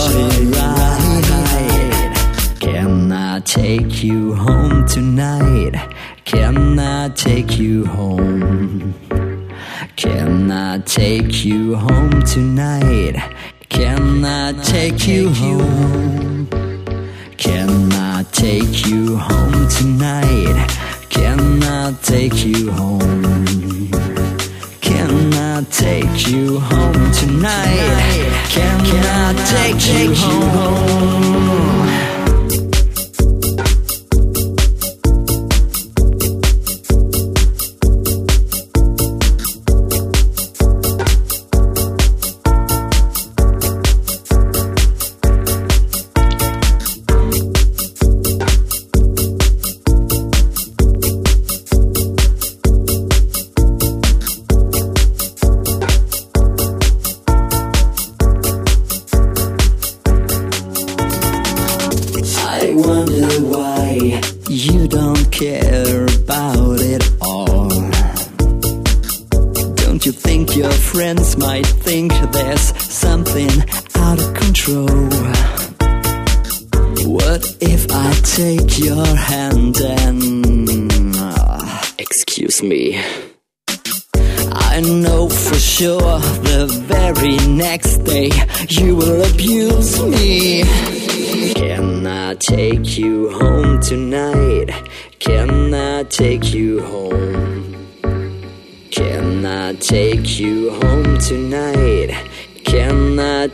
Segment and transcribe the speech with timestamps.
[0.00, 1.30] joyride.
[2.60, 5.74] Can I take you home tonight?
[6.24, 8.94] Can I take you home?
[9.96, 13.16] Can I take you home tonight?
[13.68, 16.46] Can I take you home?
[17.36, 20.68] Can I take you home tonight?
[21.10, 23.61] Can I take you home?
[25.52, 27.76] Can I take you home tonight?
[28.48, 32.11] Can I take you home?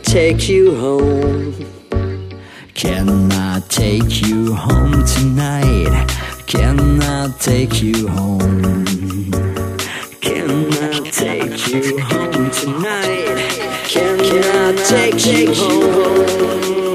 [0.09, 1.53] Take you home?
[2.73, 6.07] Can I take you home tonight?
[6.47, 9.31] Can I take you home?
[10.19, 13.37] Can I take you home tonight?
[13.87, 16.88] Can I take you home?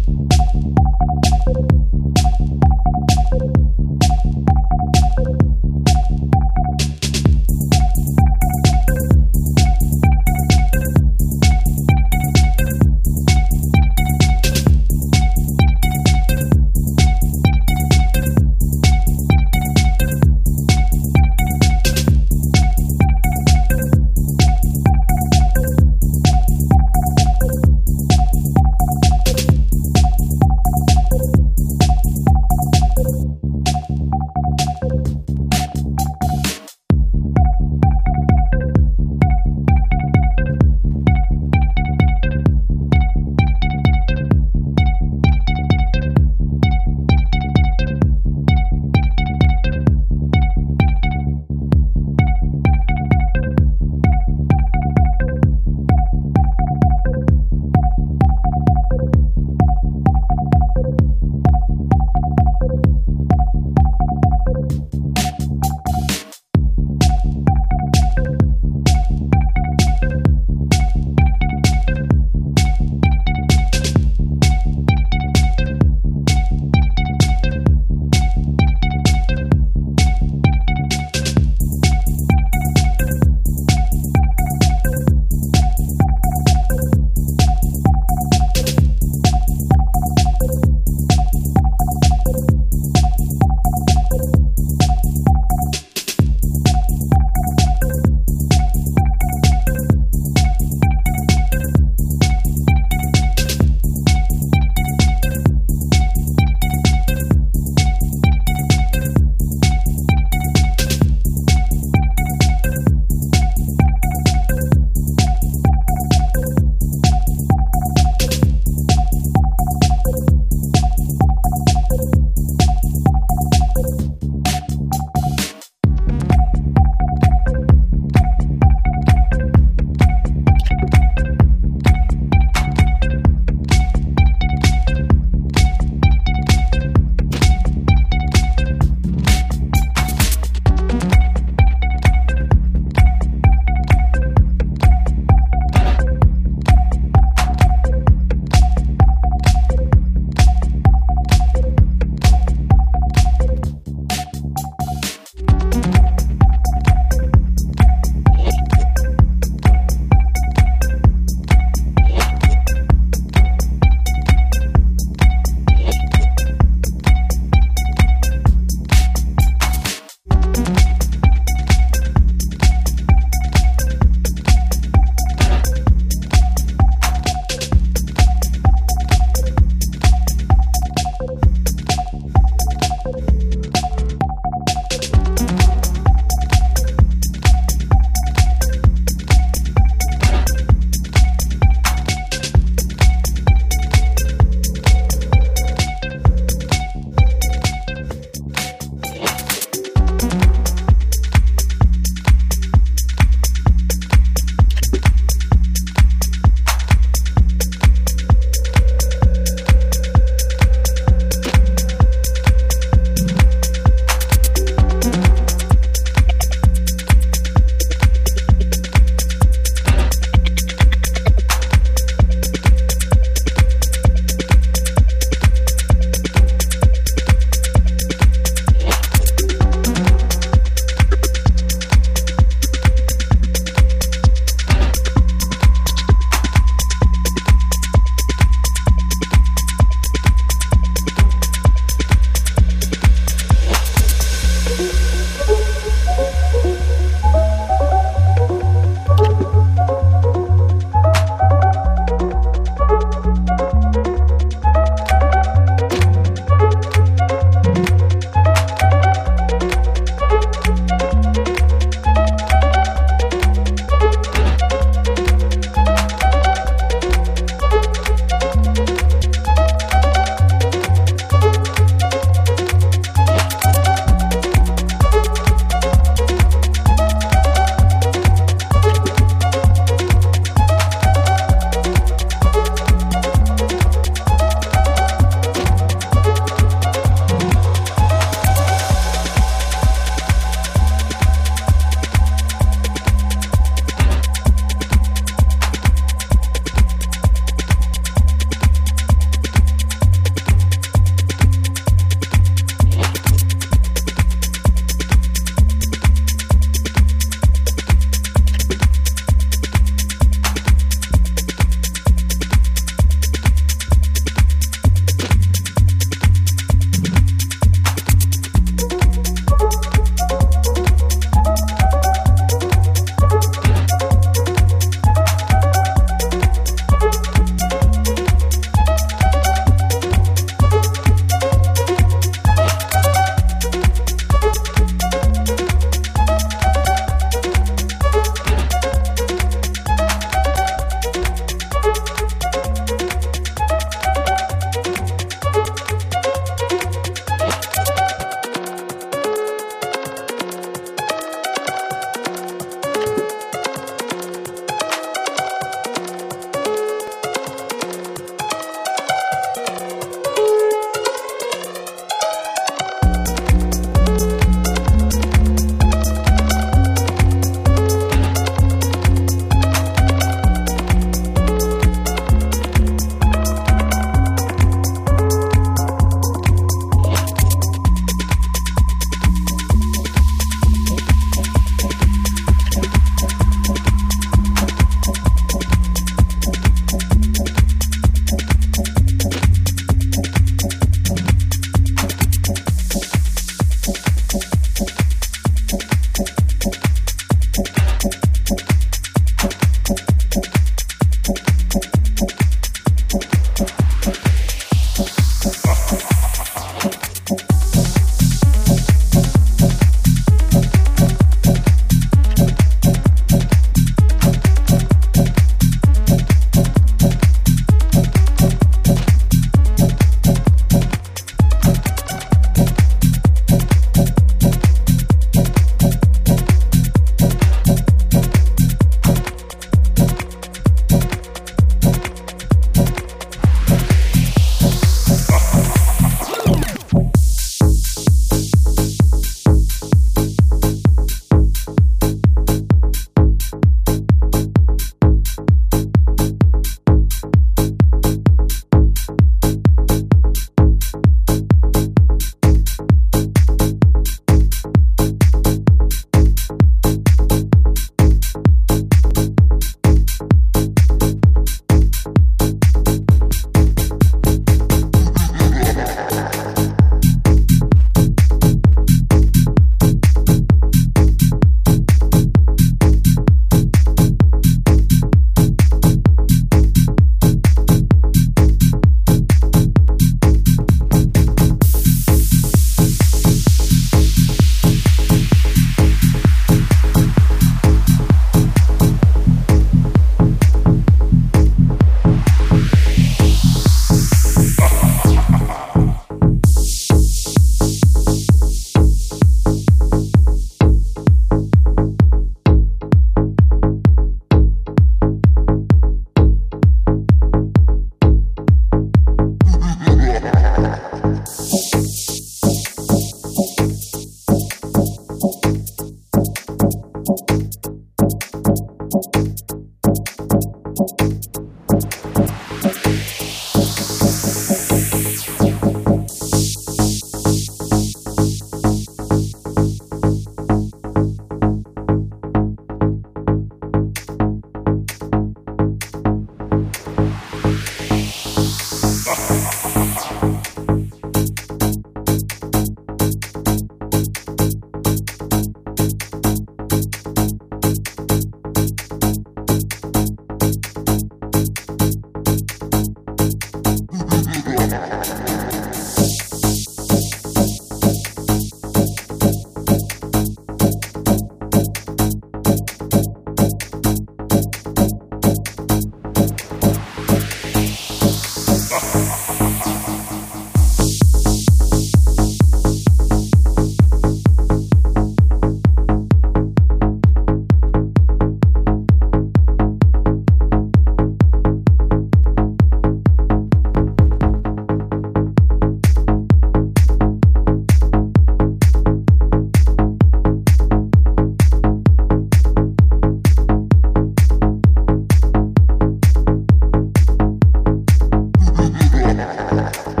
[599.21, 600.00] Thank you.